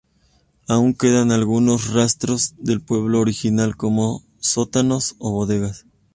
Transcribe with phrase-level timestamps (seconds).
[0.67, 5.85] Aún quedan algunos rastros del pueblo original, como sótanos o bodegas.